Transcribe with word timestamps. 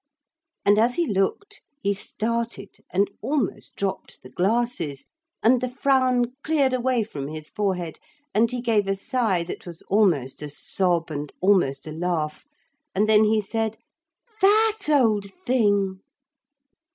And 0.65 0.79
as 0.79 0.95
he 0.95 1.05
looked 1.05 1.61
he 1.83 1.93
started 1.93 2.77
and 2.89 3.07
almost 3.21 3.75
dropped 3.75 4.23
the 4.23 4.31
glasses, 4.31 5.05
and 5.43 5.61
the 5.61 5.69
frown 5.69 6.33
cleared 6.43 6.73
away 6.73 7.03
from 7.03 7.27
his 7.27 7.47
forehead 7.47 7.99
and 8.33 8.49
he 8.51 8.61
gave 8.61 8.87
a 8.87 8.95
sigh 8.95 9.43
that 9.43 9.67
was 9.67 9.83
almost 9.83 10.41
a 10.41 10.49
sob 10.49 11.11
and 11.11 11.31
almost 11.39 11.85
a 11.85 11.91
laugh, 11.91 12.45
and 12.95 13.07
then 13.07 13.25
he 13.25 13.39
said 13.41 13.77
'That 14.41 14.89
old 14.89 15.27
thing!' 15.45 15.99